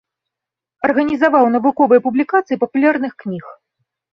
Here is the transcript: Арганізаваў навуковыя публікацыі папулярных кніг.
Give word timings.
Арганізаваў 0.87 1.45
навуковыя 1.57 2.03
публікацыі 2.07 2.61
папулярных 2.65 3.13
кніг. 3.25 3.45